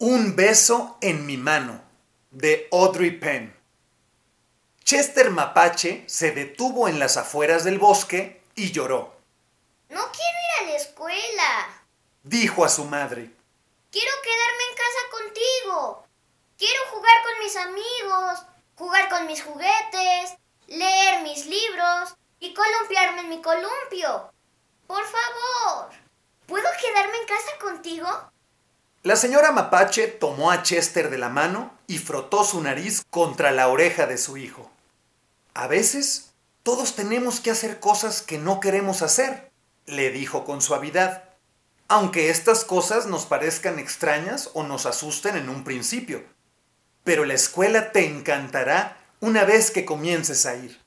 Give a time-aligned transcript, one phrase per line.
[0.00, 1.82] Un beso en mi mano,
[2.30, 3.52] de Audrey Penn.
[4.84, 9.16] Chester Mapache se detuvo en las afueras del bosque y lloró.
[9.88, 11.82] No quiero ir a la escuela.
[12.22, 13.32] Dijo a su madre,
[13.90, 16.06] Quiero quedarme en casa contigo.
[16.56, 23.30] Quiero jugar con mis amigos, jugar con mis juguetes, leer mis libros y columpiarme en
[23.30, 24.32] mi columpio.
[24.86, 25.90] Por favor,
[26.46, 28.30] ¿puedo quedarme en casa contigo?
[29.08, 33.68] La señora Mapache tomó a Chester de la mano y frotó su nariz contra la
[33.68, 34.70] oreja de su hijo.
[35.54, 39.50] A veces, todos tenemos que hacer cosas que no queremos hacer,
[39.86, 41.24] le dijo con suavidad,
[41.88, 46.22] aunque estas cosas nos parezcan extrañas o nos asusten en un principio.
[47.02, 50.82] Pero la escuela te encantará una vez que comiences a ir.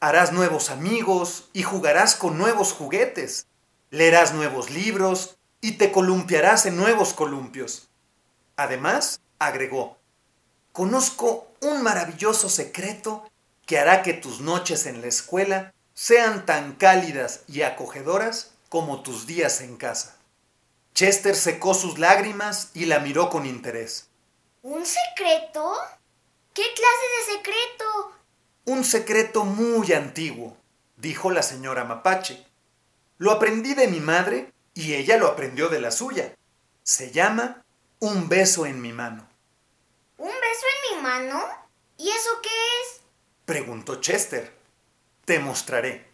[0.00, 3.46] Harás nuevos amigos y jugarás con nuevos juguetes.
[3.88, 7.88] Leerás nuevos libros y te columpiarás en nuevos columpios.
[8.54, 9.96] Además, agregó,
[10.72, 13.26] conozco un maravilloso secreto
[13.64, 19.26] que hará que tus noches en la escuela sean tan cálidas y acogedoras como tus
[19.26, 20.18] días en casa.
[20.92, 24.10] Chester secó sus lágrimas y la miró con interés.
[24.60, 25.78] ¿Un secreto?
[26.52, 28.12] ¿Qué clase de secreto?
[28.66, 30.58] Un secreto muy antiguo,
[30.98, 32.46] dijo la señora Mapache.
[33.16, 36.34] Lo aprendí de mi madre y ella lo aprendió de la suya.
[36.82, 37.64] Se llama
[38.00, 39.26] un beso en mi mano.
[40.18, 41.42] ¿Un beso en mi mano?
[41.96, 43.00] ¿Y eso qué es?
[43.44, 44.52] Preguntó Chester.
[45.24, 46.06] Te mostraré.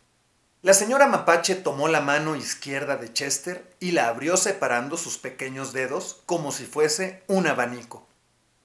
[0.62, 5.72] La señora Mapache tomó la mano izquierda de Chester y la abrió separando sus pequeños
[5.72, 8.06] dedos como si fuese un abanico.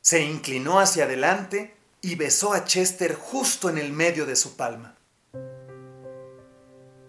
[0.02, 4.98] Se inclinó hacia adelante y besó a Chester justo en el medio de su palma.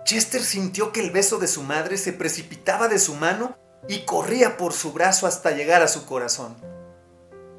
[0.06, 3.58] Chester sintió que el beso de su madre se precipitaba de su mano
[3.88, 6.56] y corría por su brazo hasta llegar a su corazón.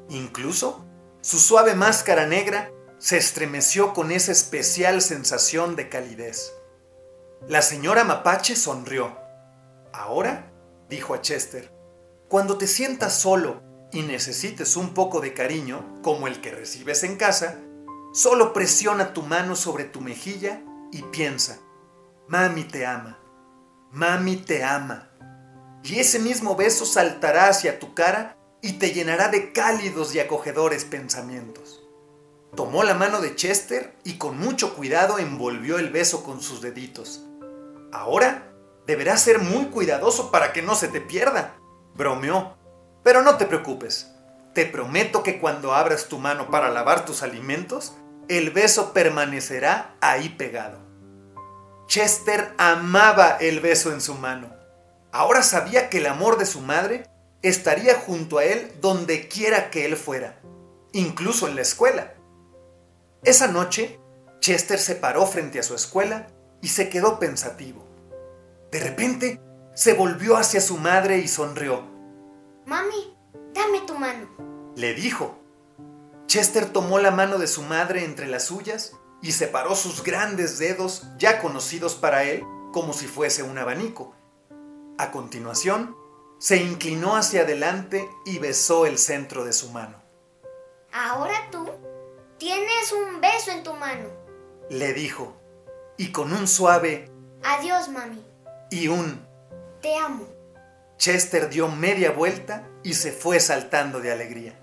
[0.08, 0.82] Incluso
[1.20, 6.54] su suave máscara negra se estremeció con esa especial sensación de calidez.
[7.46, 9.14] La señora Mapache sonrió.
[9.92, 10.50] Ahora,
[10.88, 11.70] dijo a Chester,
[12.28, 13.60] cuando te sientas solo
[13.92, 17.58] y necesites un poco de cariño, como el que recibes en casa,
[18.14, 21.58] solo presiona tu mano sobre tu mejilla y piensa,
[22.28, 23.18] Mami te ama,
[23.90, 25.08] mami te ama.
[25.82, 30.84] Y ese mismo beso saltará hacia tu cara y te llenará de cálidos y acogedores
[30.84, 31.82] pensamientos.
[32.54, 37.24] Tomó la mano de Chester y con mucho cuidado envolvió el beso con sus deditos.
[37.92, 38.52] Ahora
[38.86, 41.54] deberás ser muy cuidadoso para que no se te pierda,
[41.94, 42.58] bromeó.
[43.02, 44.12] Pero no te preocupes,
[44.52, 47.94] te prometo que cuando abras tu mano para lavar tus alimentos,
[48.28, 50.87] el beso permanecerá ahí pegado.
[51.88, 54.54] Chester amaba el beso en su mano.
[55.10, 57.08] Ahora sabía que el amor de su madre
[57.40, 60.38] estaría junto a él donde quiera que él fuera,
[60.92, 62.12] incluso en la escuela.
[63.24, 63.98] Esa noche,
[64.40, 66.26] Chester se paró frente a su escuela
[66.60, 67.88] y se quedó pensativo.
[68.70, 69.40] De repente,
[69.72, 71.84] se volvió hacia su madre y sonrió.
[72.66, 73.16] Mami,
[73.54, 74.28] dame tu mano.
[74.76, 75.38] Le dijo.
[76.26, 81.04] Chester tomó la mano de su madre entre las suyas y separó sus grandes dedos,
[81.18, 84.14] ya conocidos para él, como si fuese un abanico.
[84.98, 85.96] A continuación,
[86.38, 90.00] se inclinó hacia adelante y besó el centro de su mano.
[90.92, 91.68] Ahora tú
[92.38, 94.08] tienes un beso en tu mano.
[94.70, 95.34] Le dijo,
[95.96, 97.10] y con un suave
[97.42, 98.24] Adiós, mami.
[98.70, 99.26] y un
[99.82, 100.26] Te amo.
[100.96, 104.58] Chester dio media vuelta y se fue saltando de alegría.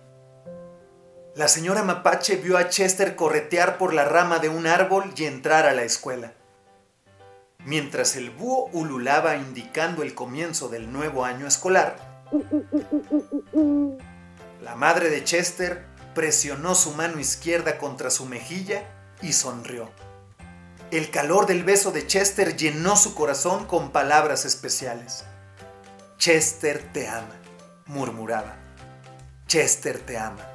[1.36, 5.66] La señora Mapache vio a Chester corretear por la rama de un árbol y entrar
[5.66, 6.32] a la escuela.
[7.66, 11.98] Mientras el búho ululaba indicando el comienzo del nuevo año escolar,
[14.62, 18.84] la madre de Chester presionó su mano izquierda contra su mejilla
[19.22, 19.92] y sonrió.
[20.90, 25.26] El calor del beso de Chester llenó su corazón con palabras especiales.
[26.18, 27.36] Chester te ama,
[27.88, 28.56] murmuraba.
[29.48, 30.55] Chester te ama.